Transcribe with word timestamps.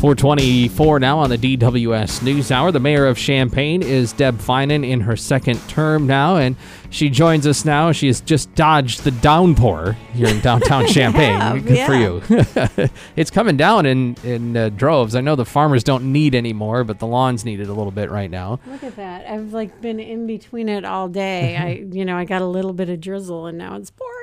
424 0.00 0.98
now 0.98 1.18
on 1.18 1.28
the 1.28 1.36
DWS 1.36 2.22
News 2.22 2.50
Hour. 2.50 2.72
The 2.72 2.80
mayor 2.80 3.04
of 3.04 3.18
Champaign 3.18 3.82
is 3.82 4.14
Deb 4.14 4.38
Feinen 4.38 4.88
in 4.88 5.02
her 5.02 5.14
second 5.14 5.60
term 5.68 6.06
now, 6.06 6.38
and 6.38 6.56
she 6.88 7.10
joins 7.10 7.46
us 7.46 7.66
now. 7.66 7.92
She 7.92 8.06
has 8.06 8.22
just 8.22 8.54
dodged 8.54 9.04
the 9.04 9.10
downpour 9.10 9.98
here 10.14 10.28
in 10.28 10.40
downtown 10.40 10.86
Champaign. 10.88 11.38
have, 11.38 11.66
Good 11.66 11.76
yeah. 11.76 11.86
for 11.86 11.94
you. 11.94 12.88
it's 13.14 13.30
coming 13.30 13.58
down 13.58 13.84
in, 13.84 14.16
in 14.24 14.56
uh, 14.56 14.70
droves. 14.70 15.14
I 15.14 15.20
know 15.20 15.36
the 15.36 15.44
farmers 15.44 15.84
don't 15.84 16.10
need 16.10 16.34
any 16.34 16.54
more, 16.54 16.82
but 16.82 16.98
the 16.98 17.06
lawns 17.06 17.44
need 17.44 17.60
it 17.60 17.68
a 17.68 17.74
little 17.74 17.92
bit 17.92 18.10
right 18.10 18.30
now. 18.30 18.58
Look 18.66 18.82
at 18.82 18.96
that. 18.96 19.26
I've 19.26 19.52
like 19.52 19.82
been 19.82 20.00
in 20.00 20.26
between 20.26 20.70
it 20.70 20.86
all 20.86 21.08
day. 21.08 21.58
I, 21.58 21.86
you 21.94 22.06
know, 22.06 22.16
I 22.16 22.24
got 22.24 22.40
a 22.40 22.46
little 22.46 22.72
bit 22.72 22.88
of 22.88 23.02
drizzle 23.02 23.44
and 23.44 23.58
now 23.58 23.76
it's 23.76 23.90
pouring. 23.90 24.19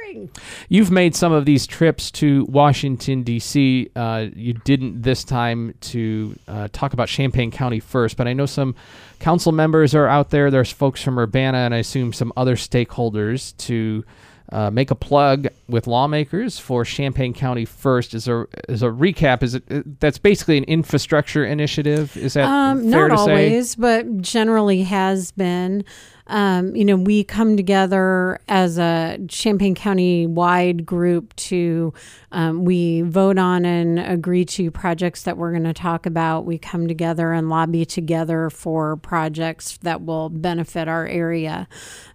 You've 0.70 0.92
made 0.92 1.16
some 1.16 1.32
of 1.32 1.46
these 1.46 1.68
trips 1.68 2.12
to 2.12 2.46
Washington, 2.46 3.24
D.C. 3.24 3.90
Uh, 3.96 4.28
you 4.36 4.54
didn't 4.54 5.02
this 5.02 5.24
time 5.24 5.74
to 5.82 6.36
uh, 6.48 6.68
talk 6.72 6.94
about 6.94 7.08
Champaign 7.08 7.52
County 7.52 7.80
first, 7.80 8.18
but 8.18 8.28
I 8.28 8.34
know 8.34 8.46
some 8.46 8.76
council 9.20 9.52
members 9.52 9.94
are 9.96 10.08
out 10.08 10.30
there. 10.30 10.50
There's 10.52 10.72
folks 10.72 11.02
from 11.02 11.18
Urbana 11.20 11.58
and 11.60 11.74
I 11.74 11.78
assume 11.78 12.14
some 12.14 12.32
other 12.38 12.56
stakeholders 12.56 13.56
to 13.58 14.04
uh, 14.50 14.72
make 14.72 14.92
a 14.92 14.96
plug 14.96 15.48
with 15.68 15.88
lawmakers 15.88 16.58
for 16.58 16.86
Champaign 16.86 17.34
County 17.34 17.66
first. 17.66 18.14
As 18.14 18.30
a 18.30 18.46
as 18.70 18.82
a 18.82 18.86
recap, 18.88 19.44
is 19.44 19.56
it 19.56 19.64
uh, 19.70 19.82
that's 20.00 20.18
basically 20.18 20.58
an 20.58 20.64
infrastructure 20.64 21.46
initiative? 21.46 22.16
Is 22.16 22.36
that 22.36 22.46
Um, 22.46 22.90
fair 22.90 23.10
not 23.10 23.18
to 23.18 23.24
say? 23.26 23.32
always, 23.50 23.76
but 23.76 24.22
generally 24.22 24.84
has 24.84 25.32
been. 25.34 25.84
Um, 26.28 26.76
you 26.76 26.84
know, 26.86 26.98
we 26.98 27.24
come 27.24 27.56
together 27.56 28.40
as 28.48 28.78
a 28.78 29.18
Champaign 29.28 29.76
County 29.76 30.28
wide 30.28 30.86
group 30.86 31.36
to, 31.38 31.94
um, 32.32 32.66
we 32.66 33.02
vote 33.02 33.38
on 33.38 33.66
and 33.66 34.00
agree 34.00 34.46
to 34.46 34.70
projects 34.70 35.24
that 35.24 35.38
we're 35.38 35.52
going 35.52 35.64
to 35.64 35.74
talk 35.74 36.06
about. 36.06 36.46
We 36.46 36.58
come 36.58 36.88
together 36.88 37.32
and 37.32 37.50
lobby 37.50 37.86
together 37.86 38.50
for 38.50 38.98
projects 38.98 39.78
that 39.84 40.04
will 40.04 40.30
benefit 40.30 40.88
our 40.88 41.08
area. 41.08 41.68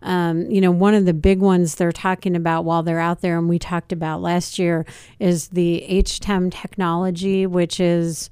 Um, 0.03 0.51
you 0.51 0.61
know, 0.61 0.71
one 0.71 0.95
of 0.95 1.07
the 1.07 1.15
big 1.15 1.41
ones 1.41 1.77
they're 1.77 1.93
talking 1.93 2.37
about 2.37 2.65
while 2.65 2.83
they're 2.83 3.01
out 3.01 3.23
there, 3.23 3.39
and 3.39 3.49
we 3.49 3.59
talked 3.59 3.93
about 3.93 4.21
last 4.21 4.59
year, 4.59 4.85
is 5.19 5.49
the 5.49 5.87
HTEM 5.89 6.53
technology, 6.53 7.47
which 7.47 7.81
is 7.81 8.29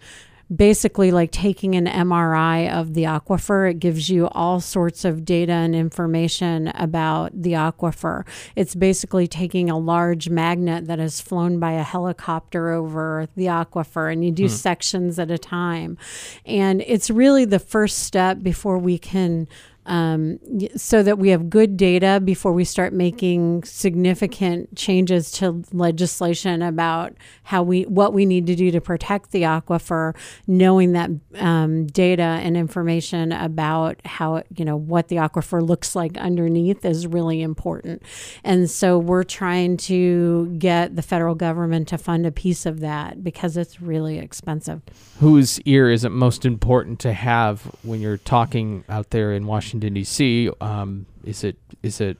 basically 0.54 1.12
like 1.12 1.30
taking 1.30 1.74
an 1.76 1.86
MRI 1.86 2.72
of 2.72 2.94
the 2.94 3.04
aquifer. 3.04 3.70
It 3.70 3.78
gives 3.78 4.10
you 4.10 4.28
all 4.28 4.60
sorts 4.60 5.04
of 5.04 5.24
data 5.24 5.52
and 5.52 5.74
information 5.74 6.68
about 6.68 7.30
the 7.40 7.52
aquifer. 7.52 8.26
It's 8.56 8.74
basically 8.74 9.28
taking 9.28 9.70
a 9.70 9.78
large 9.78 10.28
magnet 10.28 10.86
that 10.86 10.98
is 10.98 11.20
flown 11.20 11.60
by 11.60 11.72
a 11.72 11.82
helicopter 11.82 12.70
over 12.70 13.28
the 13.36 13.46
aquifer, 13.46 14.12
and 14.12 14.24
you 14.24 14.32
do 14.32 14.44
hmm. 14.44 14.48
sections 14.48 15.18
at 15.18 15.30
a 15.30 15.38
time. 15.38 15.96
And 16.44 16.82
it's 16.86 17.10
really 17.10 17.44
the 17.44 17.58
first 17.58 18.00
step 18.00 18.42
before 18.42 18.78
we 18.78 18.98
can 18.98 19.46
um, 19.90 20.38
so 20.76 21.02
that 21.02 21.18
we 21.18 21.30
have 21.30 21.50
good 21.50 21.76
data 21.76 22.20
before 22.24 22.52
we 22.52 22.64
start 22.64 22.92
making 22.92 23.64
significant 23.64 24.76
changes 24.76 25.32
to 25.32 25.64
legislation 25.72 26.62
about 26.62 27.12
how 27.42 27.64
we 27.64 27.82
what 27.82 28.12
we 28.12 28.24
need 28.24 28.46
to 28.46 28.54
do 28.54 28.70
to 28.70 28.80
protect 28.80 29.32
the 29.32 29.42
aquifer. 29.42 30.14
Knowing 30.46 30.92
that 30.92 31.10
um, 31.34 31.86
data 31.86 32.22
and 32.22 32.56
information 32.56 33.32
about 33.32 34.00
how 34.04 34.44
you 34.56 34.64
know 34.64 34.76
what 34.76 35.08
the 35.08 35.16
aquifer 35.16 35.60
looks 35.60 35.96
like 35.96 36.16
underneath 36.18 36.84
is 36.84 37.08
really 37.08 37.42
important, 37.42 38.00
and 38.44 38.70
so 38.70 38.96
we're 38.96 39.24
trying 39.24 39.76
to 39.76 40.54
get 40.56 40.94
the 40.94 41.02
federal 41.02 41.34
government 41.34 41.88
to 41.88 41.98
fund 41.98 42.24
a 42.26 42.30
piece 42.30 42.64
of 42.64 42.78
that 42.78 43.24
because 43.24 43.56
it's 43.56 43.80
really 43.80 44.18
expensive. 44.18 44.82
whose 45.18 45.60
ear 45.62 45.90
is 45.90 46.04
it 46.04 46.10
most 46.10 46.44
important 46.44 47.00
to 47.00 47.12
have 47.12 47.62
when 47.82 48.00
you're 48.00 48.18
talking 48.18 48.84
out 48.88 49.10
there 49.10 49.32
in 49.32 49.46
Washington 49.46 49.79
D.C.? 49.80 50.50
Um, 50.60 51.06
is 51.24 51.44
it 51.44 51.56
is 51.82 52.00
it 52.00 52.18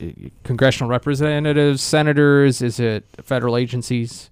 uh, 0.00 0.06
congressional 0.44 0.88
representatives, 0.88 1.82
senators? 1.82 2.62
Is 2.62 2.80
it 2.80 3.04
federal 3.22 3.56
agencies? 3.56 4.30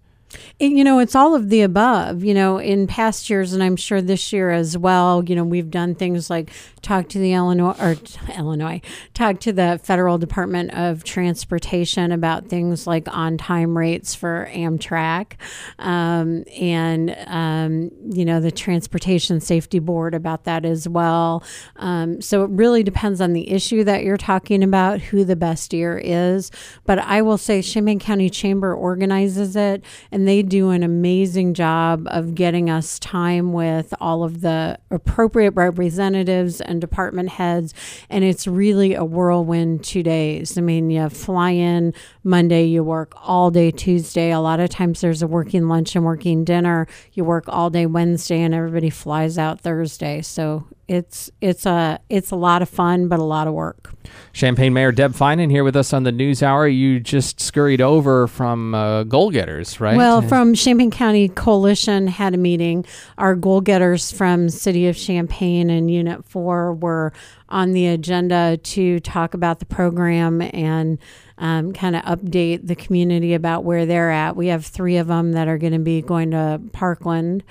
You 0.58 0.84
know, 0.84 0.98
it's 0.98 1.14
all 1.14 1.34
of 1.34 1.50
the 1.50 1.62
above. 1.62 2.24
You 2.24 2.34
know, 2.34 2.58
in 2.58 2.86
past 2.86 3.28
years, 3.28 3.52
and 3.52 3.62
I'm 3.62 3.76
sure 3.76 4.00
this 4.00 4.32
year 4.32 4.50
as 4.50 4.76
well. 4.78 5.24
You 5.24 5.36
know, 5.36 5.44
we've 5.44 5.70
done 5.70 5.94
things 5.94 6.30
like 6.30 6.50
talk 6.82 7.08
to 7.08 7.18
the 7.18 7.32
Illinois 7.32 7.74
or 7.80 7.96
Illinois, 8.36 8.80
talk 9.14 9.40
to 9.40 9.52
the 9.52 9.80
federal 9.82 10.18
Department 10.18 10.72
of 10.72 11.02
Transportation 11.02 12.12
about 12.12 12.48
things 12.48 12.86
like 12.86 13.08
on-time 13.08 13.76
rates 13.76 14.14
for 14.14 14.48
Amtrak, 14.52 15.32
um, 15.78 16.44
and 16.58 17.16
um, 17.26 17.90
you 18.10 18.24
know 18.24 18.40
the 18.40 18.52
Transportation 18.52 19.40
Safety 19.40 19.78
Board 19.78 20.14
about 20.14 20.44
that 20.44 20.64
as 20.64 20.88
well. 20.88 21.42
Um, 21.76 22.20
so 22.20 22.44
it 22.44 22.50
really 22.50 22.82
depends 22.82 23.20
on 23.20 23.32
the 23.32 23.50
issue 23.50 23.84
that 23.84 24.04
you're 24.04 24.16
talking 24.16 24.62
about, 24.62 25.00
who 25.00 25.24
the 25.24 25.36
best 25.36 25.72
ear 25.74 26.00
is. 26.02 26.50
But 26.84 26.98
I 26.98 27.22
will 27.22 27.38
say, 27.38 27.62
Champaign 27.62 27.98
County 27.98 28.30
Chamber 28.30 28.74
organizes 28.74 29.56
it, 29.56 29.84
and 30.12 30.23
they 30.26 30.42
do 30.42 30.70
an 30.70 30.82
amazing 30.82 31.54
job 31.54 32.06
of 32.06 32.34
getting 32.34 32.70
us 32.70 32.98
time 32.98 33.52
with 33.52 33.92
all 34.00 34.22
of 34.22 34.40
the 34.40 34.78
appropriate 34.90 35.52
representatives 35.52 36.60
and 36.60 36.80
department 36.80 37.30
heads. 37.30 37.74
And 38.10 38.24
it's 38.24 38.46
really 38.46 38.94
a 38.94 39.04
whirlwind 39.04 39.84
two 39.84 40.02
days. 40.02 40.58
I 40.58 40.60
mean, 40.60 40.90
you 40.90 41.08
fly 41.08 41.50
in 41.50 41.94
Monday, 42.22 42.64
you 42.64 42.84
work 42.84 43.14
all 43.22 43.50
day 43.50 43.70
Tuesday. 43.70 44.30
A 44.30 44.40
lot 44.40 44.60
of 44.60 44.70
times 44.70 45.00
there's 45.00 45.22
a 45.22 45.26
working 45.26 45.68
lunch 45.68 45.96
and 45.96 46.04
working 46.04 46.44
dinner. 46.44 46.86
You 47.12 47.24
work 47.24 47.44
all 47.48 47.70
day 47.70 47.86
Wednesday, 47.86 48.40
and 48.40 48.54
everybody 48.54 48.90
flies 48.90 49.38
out 49.38 49.60
Thursday. 49.60 50.22
So 50.22 50.66
it's 50.88 51.30
it's 51.40 51.66
a 51.66 51.98
it's 52.08 52.30
a 52.30 52.36
lot 52.36 52.62
of 52.62 52.68
fun, 52.68 53.08
but 53.08 53.18
a 53.18 53.24
lot 53.24 53.46
of 53.46 53.54
work. 53.54 53.92
Champaign 54.32 54.72
Mayor 54.72 54.92
Deb 54.92 55.12
Feinen 55.12 55.50
here 55.50 55.64
with 55.64 55.76
us 55.76 55.92
on 55.92 56.02
the 56.02 56.12
News 56.12 56.42
Hour. 56.42 56.66
You 56.68 57.00
just 57.00 57.40
scurried 57.40 57.80
over 57.80 58.26
from 58.26 58.74
uh, 58.74 59.04
goal 59.04 59.30
getters, 59.30 59.80
right? 59.80 59.96
Well, 59.96 60.22
from 60.22 60.54
Champaign 60.54 60.90
County 60.90 61.28
Coalition 61.28 62.06
had 62.06 62.34
a 62.34 62.36
meeting. 62.36 62.84
Our 63.16 63.34
goal 63.34 63.60
getters 63.60 64.12
from 64.12 64.48
City 64.48 64.88
of 64.88 64.96
Champaign 64.96 65.70
and 65.70 65.90
Unit 65.90 66.24
4 66.24 66.74
were 66.74 67.12
on 67.54 67.70
the 67.70 67.86
agenda 67.86 68.56
to 68.58 68.98
talk 68.98 69.32
about 69.32 69.60
the 69.60 69.64
program 69.64 70.42
and 70.42 70.98
um, 71.38 71.72
kind 71.72 71.94
of 71.96 72.02
update 72.02 72.66
the 72.66 72.74
community 72.76 73.32
about 73.34 73.64
where 73.64 73.86
they're 73.86 74.10
at. 74.10 74.34
We 74.36 74.48
have 74.48 74.64
three 74.66 74.96
of 74.96 75.06
them 75.08 75.32
that 75.32 75.46
are 75.48 75.58
going 75.58 75.72
to 75.72 75.78
be 75.78 76.00
going 76.02 76.30
to 76.32 76.60
Parkland. 76.72 77.42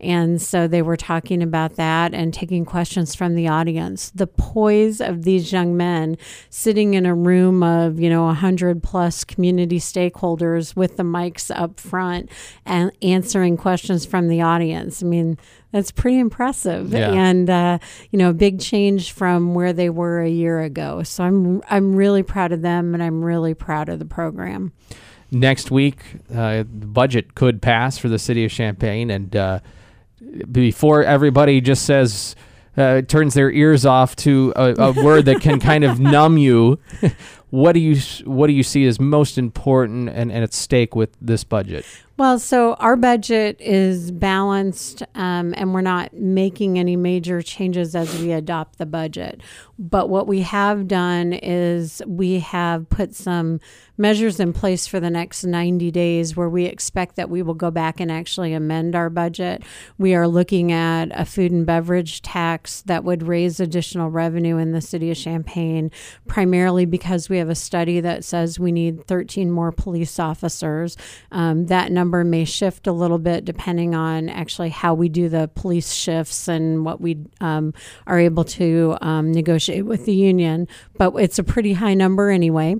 And 0.00 0.40
so 0.42 0.66
they 0.68 0.82
were 0.82 0.96
talking 0.96 1.42
about 1.42 1.76
that 1.76 2.12
and 2.14 2.34
taking 2.34 2.64
questions 2.64 3.14
from 3.14 3.34
the 3.34 3.48
audience. 3.48 4.10
The 4.10 4.26
poise 4.28 5.00
of 5.00 5.22
these 5.22 5.52
young 5.52 5.76
men 5.76 6.18
sitting 6.50 6.94
in 6.94 7.06
a 7.06 7.14
room 7.14 7.62
of, 7.62 7.98
you 8.00 8.10
know, 8.10 8.24
100 8.26 8.82
plus 8.82 9.24
community 9.24 9.78
stakeholders 9.78 10.74
with 10.76 10.96
the 10.96 11.02
mics 11.04 11.50
up 11.54 11.78
front 11.80 12.30
and 12.66 12.92
answering 13.00 13.56
questions 13.56 14.04
from 14.06 14.28
the 14.28 14.40
audience. 14.40 15.02
I 15.02 15.06
mean, 15.06 15.36
that's 15.72 15.90
pretty 15.90 16.18
impressive, 16.18 16.92
Yeah. 16.92 17.10
and 17.12 17.48
uh, 17.48 17.78
you 18.10 18.18
know, 18.18 18.28
a 18.28 18.34
big 18.34 18.60
change 18.60 19.12
from 19.12 19.51
where 19.54 19.72
they 19.72 19.90
were 19.90 20.20
a 20.20 20.28
year 20.28 20.60
ago. 20.60 21.02
So 21.02 21.24
I'm 21.24 21.62
I'm 21.70 21.94
really 21.94 22.22
proud 22.22 22.52
of 22.52 22.62
them, 22.62 22.94
and 22.94 23.02
I'm 23.02 23.24
really 23.24 23.54
proud 23.54 23.88
of 23.88 23.98
the 23.98 24.04
program. 24.04 24.72
next 25.30 25.70
week, 25.70 25.98
uh, 26.30 26.58
the 26.58 26.86
budget 26.86 27.34
could 27.34 27.62
pass 27.62 27.98
for 27.98 28.08
the 28.08 28.18
city 28.18 28.44
of 28.44 28.50
Champaign, 28.50 29.10
and 29.10 29.34
uh, 29.34 29.60
before 30.50 31.02
everybody 31.04 31.60
just 31.60 31.84
says 31.84 32.36
uh, 32.76 33.02
turns 33.02 33.34
their 33.34 33.50
ears 33.50 33.84
off 33.84 34.16
to 34.16 34.52
a, 34.56 34.74
a 34.78 34.92
word 35.04 35.26
that 35.26 35.40
can 35.40 35.60
kind 35.60 35.84
of 35.84 36.00
numb 36.14 36.38
you, 36.38 36.78
what 37.52 37.72
do 37.72 37.80
you 37.80 38.00
what 38.24 38.46
do 38.46 38.54
you 38.54 38.62
see 38.62 38.86
as 38.86 38.98
most 38.98 39.36
important 39.36 40.08
and, 40.08 40.32
and 40.32 40.42
at 40.42 40.54
stake 40.54 40.96
with 40.96 41.14
this 41.20 41.44
budget? 41.44 41.84
Well, 42.18 42.38
so 42.38 42.74
our 42.74 42.94
budget 42.94 43.56
is 43.58 44.10
balanced, 44.10 45.02
um, 45.14 45.54
and 45.56 45.74
we're 45.74 45.80
not 45.80 46.12
making 46.14 46.78
any 46.78 46.94
major 46.94 47.42
changes 47.42 47.96
as 47.96 48.16
we 48.20 48.32
adopt 48.32 48.78
the 48.78 48.86
budget. 48.86 49.40
But 49.78 50.08
what 50.08 50.28
we 50.28 50.42
have 50.42 50.86
done 50.86 51.32
is 51.32 52.00
we 52.06 52.38
have 52.38 52.88
put 52.90 53.16
some 53.16 53.60
measures 53.98 54.38
in 54.38 54.52
place 54.52 54.86
for 54.86 55.00
the 55.00 55.10
next 55.10 55.42
90 55.42 55.90
days 55.90 56.36
where 56.36 56.48
we 56.48 56.66
expect 56.66 57.16
that 57.16 57.28
we 57.28 57.42
will 57.42 57.54
go 57.54 57.70
back 57.70 57.98
and 57.98 58.12
actually 58.12 58.52
amend 58.52 58.94
our 58.94 59.10
budget. 59.10 59.62
We 59.98 60.14
are 60.14 60.28
looking 60.28 60.70
at 60.70 61.06
a 61.18 61.24
food 61.24 61.50
and 61.50 61.66
beverage 61.66 62.22
tax 62.22 62.82
that 62.82 63.04
would 63.04 63.24
raise 63.24 63.58
additional 63.58 64.10
revenue 64.10 64.58
in 64.58 64.70
the 64.70 64.80
city 64.80 65.10
of 65.10 65.16
Champaign, 65.16 65.90
primarily 66.28 66.84
because 66.84 67.28
we 67.28 67.38
have 67.42 67.50
a 67.50 67.54
study 67.54 68.00
that 68.00 68.24
says 68.24 68.58
we 68.58 68.72
need 68.72 69.06
13 69.06 69.50
more 69.50 69.72
police 69.72 70.18
officers. 70.18 70.96
Um, 71.30 71.66
that 71.66 71.92
number 71.92 72.24
may 72.24 72.44
shift 72.44 72.86
a 72.86 72.92
little 72.92 73.18
bit 73.18 73.44
depending 73.44 73.94
on 73.94 74.28
actually 74.28 74.70
how 74.70 74.94
we 74.94 75.08
do 75.08 75.28
the 75.28 75.50
police 75.54 75.92
shifts 75.92 76.48
and 76.48 76.84
what 76.84 77.00
we 77.00 77.18
um, 77.40 77.74
are 78.06 78.18
able 78.18 78.44
to 78.44 78.96
um, 79.00 79.32
negotiate 79.32 79.84
with 79.84 80.06
the 80.06 80.14
union, 80.14 80.68
but 80.96 81.14
it's 81.16 81.38
a 81.38 81.44
pretty 81.44 81.74
high 81.74 81.94
number 81.94 82.30
anyway. 82.30 82.76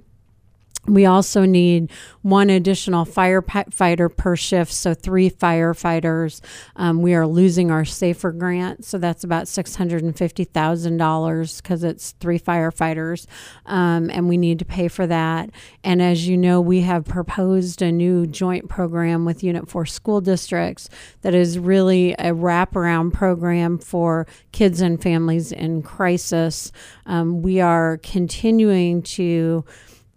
We 0.87 1.07
also 1.07 1.45
need 1.45 1.91
one 2.23 2.51
additional 2.51 3.07
firefighter 3.07 4.15
per 4.15 4.35
shift, 4.35 4.73
so 4.73 4.95
three 4.95 5.31
firefighters. 5.31 6.41
Um, 6.75 7.03
we 7.03 7.15
are 7.15 7.25
losing 7.25 7.71
our 7.71 7.85
SAFER 7.85 8.33
grant, 8.33 8.85
so 8.85 8.99
that's 8.99 9.23
about 9.23 9.45
$650,000 9.45 11.63
because 11.63 11.85
it's 11.85 12.17
three 12.19 12.41
firefighters, 12.41 13.29
um, 13.67 14.11
and 14.11 14.29
we 14.29 14.37
need 14.37 14.59
to 14.59 14.65
pay 14.65 14.89
for 14.89 15.07
that. 15.07 15.51
And 15.85 16.03
as 16.03 16.27
you 16.27 16.37
know, 16.37 16.61
we 16.61 16.81
have 16.81 17.05
proposed 17.05 17.81
a 17.81 17.93
new 17.93 18.27
joint 18.27 18.69
program 18.69 19.25
with 19.25 19.45
Unit 19.45 19.69
4 19.69 19.87
school 19.87 20.21
districts 20.21 20.89
that 21.21 21.33
is 21.33 21.61
really 21.61 22.15
a 22.15 22.33
wraparound 22.33 23.13
program 23.13 23.79
for 23.79 24.27
kids 24.51 24.81
and 24.81 25.01
families 25.01 25.53
in 25.53 25.83
crisis. 25.83 26.73
Um, 27.07 27.41
we 27.41 27.61
are 27.61 27.99
continuing 27.99 29.03
to 29.03 29.65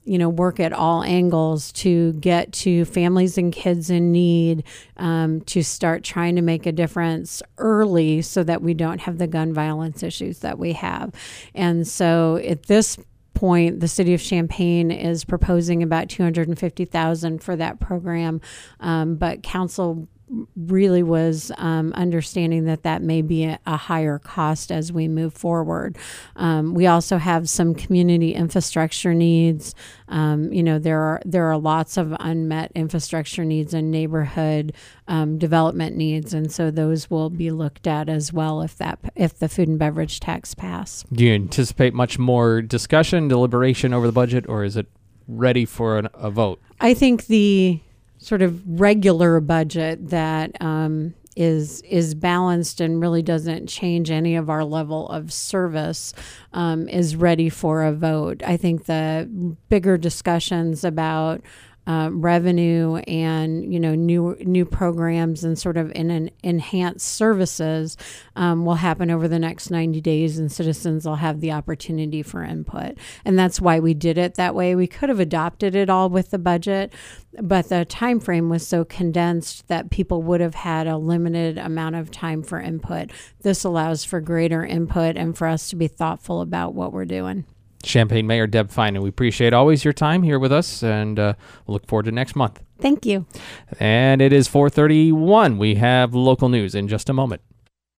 you 0.06 0.18
know, 0.18 0.30
work 0.30 0.60
at 0.60 0.72
all 0.72 1.04
angles 1.04 1.72
to 1.74 2.14
get 2.14 2.52
to 2.54 2.86
families 2.86 3.38
and 3.38 3.52
kids 3.52 3.90
in 3.90 4.12
need 4.12 4.64
um, 4.98 5.42
to 5.42 5.64
start 5.64 6.04
trying 6.04 6.36
to 6.36 6.42
make 6.42 6.66
a 6.66 6.72
difference 6.72 7.42
early 7.58 8.22
so 8.22 8.44
that 8.44 8.62
we 8.62 8.74
don't 8.74 9.02
have 9.02 9.18
the 9.18 9.28
gun 9.28 9.54
violence 9.54 10.04
issues 10.04 10.40
that 10.40 10.60
we 10.60 10.74
have. 10.74 11.12
And 11.54 11.88
so 11.88 12.38
at 12.38 12.64
this 12.64 12.98
point 13.34 13.82
the 13.82 13.88
city 13.88 14.14
of 14.14 14.22
champaign 14.22 14.90
is 14.90 15.26
proposing 15.26 15.84
about 15.84 16.08
250000 16.08 17.44
for 17.44 17.56
that 17.58 17.82
program 17.82 18.40
um, 18.80 19.16
but 19.16 19.44
council 19.44 20.08
really 20.56 21.04
was 21.04 21.52
um, 21.58 21.94
understanding 21.94 22.66
that 22.66 22.84
that 22.84 23.02
may 23.02 23.22
be 23.22 23.44
a, 23.44 23.60
a, 23.66 23.78
higher 23.78 24.18
cost 24.18 24.72
as 24.72 24.92
we 24.92 25.08
move 25.08 25.34
forward. 25.34 25.98
Um, 26.36 26.74
we 26.74 26.88
also 26.88 27.18
have 27.18 27.48
some 27.48 27.76
community 27.76 28.34
infrastructure 28.34 29.14
needs. 29.14 29.76
Um, 30.08 30.52
you 30.52 30.64
know, 30.64 30.80
there 30.80 31.00
are 31.00 31.22
there 31.26 31.46
are 31.46 31.58
lots 31.58 31.98
of 31.98 32.16
unmet 32.20 32.72
infrastructure 32.74 33.46
needs 33.46 33.74
and 33.74 33.92
neighborhood 33.92 34.74
um, 35.08 35.38
development 35.38 35.96
needs, 35.96 36.34
and 36.34 36.52
so 36.52 36.72
those 36.72 37.10
will 37.10 37.30
be 37.30 37.52
looked 37.52 37.86
at 37.86 38.10
as 38.10 38.34
well 38.34 38.62
if 38.62 38.76
that 38.78 39.00
if 39.16 39.38
the 39.38 39.50
food 39.50 39.68
and 39.68 39.78
beverage 39.78 40.20
tax 40.20 40.56
pass. 40.56 41.06
Do 41.14 41.24
you 41.24 41.34
anticipate 41.34 41.94
much 41.94 42.18
more 42.18 42.62
discussion, 42.62 43.28
deliberation 43.28 43.94
over 43.94 44.08
the 44.08 44.14
budget, 44.14 44.48
or 44.50 44.64
is 44.64 44.76
it 44.76 44.88
ready 45.28 45.66
for 45.66 46.00
an, 46.00 46.10
a 46.14 46.32
vote? 46.32 46.60
I 46.80 46.94
think 46.94 47.28
the 47.28 47.80
sort 48.18 48.42
of 48.42 48.62
regular 48.80 49.40
budget 49.40 50.10
that 50.10 50.60
um, 50.62 51.14
is 51.36 51.82
is 51.82 52.16
balanced 52.16 52.80
and 52.80 53.02
really 53.02 53.22
doesn't 53.22 53.68
change 53.68 54.10
any 54.10 54.36
of 54.36 54.50
our 54.50 54.64
level 54.64 55.10
of 55.10 55.34
service 55.34 56.14
um, 56.54 56.88
is 56.88 57.16
ready 57.16 57.50
for 57.50 57.84
a 57.84 57.92
vote. 57.92 58.42
I 58.46 58.58
think 58.58 58.86
the 58.86 59.30
bigger 59.70 59.98
discussions 59.98 60.84
about 60.84 61.42
uh, 61.88 62.10
revenue 62.12 62.96
and 63.08 63.72
you 63.72 63.80
know 63.80 63.96
new 63.96 64.36
new 64.42 64.66
programs 64.66 65.44
and 65.44 65.58
sort 65.58 65.78
of 65.78 65.92
in 65.92 66.10
an 66.12 66.30
enhanced 66.44 67.06
services 67.06 67.98
um, 68.36 68.66
will 68.66 68.76
happen 68.76 69.12
over 69.12 69.28
the 69.28 69.40
next 69.40 69.70
90 69.70 70.02
days 70.02 70.38
and 70.38 70.52
citizens 70.52 71.06
will 71.06 71.16
have 71.16 71.42
the 71.42 71.52
opportunity 71.52 72.24
for 72.24 72.44
input. 72.44 72.98
And 73.24 73.38
that's 73.38 73.62
why 73.62 73.80
we 73.80 73.94
did 73.94 74.18
it 74.18 74.36
that 74.36 74.56
way. 74.56 74.76
We 74.76 74.88
could 74.88 75.10
have 75.10 75.20
adopted 75.20 75.76
it 75.76 75.90
all 75.90 76.10
with 76.10 76.32
the 76.32 76.40
budget 76.40 76.94
but 77.42 77.70
the 77.70 77.86
time 77.86 78.20
frame 78.20 78.50
was 78.50 78.66
so 78.66 78.86
condensed 78.86 79.68
that 79.68 79.90
people 79.90 80.22
would 80.24 80.42
have 80.42 80.56
had 80.56 80.88
a 80.88 80.98
limited 80.98 81.58
amount 81.58 81.96
of 81.96 82.12
time 82.12 82.42
for 82.42 82.60
input. 82.60 83.12
This 83.42 83.64
allows 83.64 84.06
for 84.06 84.22
greater 84.22 84.66
input 84.66 85.18
and 85.18 85.38
for 85.38 85.48
us 85.48 85.70
to 85.70 85.76
be 85.76 85.88
thoughtful 85.88 86.42
about 86.42 86.74
what 86.74 86.94
we're 86.94 87.06
doing 87.06 87.46
Champaign 87.86 88.28
Mayor 88.28 88.48
Deb 88.48 88.70
Feinen. 88.70 89.02
We 89.02 89.10
appreciate 89.10 89.54
always 89.54 89.84
your 89.84 89.94
time 89.94 90.24
here 90.24 90.40
with 90.40 90.52
us, 90.52 90.84
and 90.84 91.20
uh, 91.20 91.34
we'll 91.66 91.74
look 91.74 91.88
forward 91.88 92.06
to 92.06 92.12
next 92.12 92.36
month. 92.36 92.62
Thank 92.80 93.06
you. 93.06 93.26
And 93.80 94.22
it 94.22 94.34
is 94.34 94.48
4:31. 94.48 95.58
We 95.58 95.76
have 95.76 96.14
local 96.14 96.50
news 96.50 96.76
in 96.76 96.88
just 96.88 97.10
a 97.10 97.14
moment. 97.14 97.42